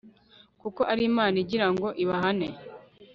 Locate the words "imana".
1.09-1.35